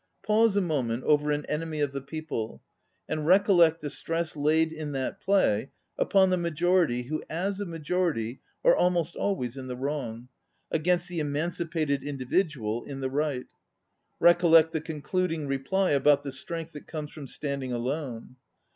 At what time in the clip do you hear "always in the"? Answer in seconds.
9.15-9.75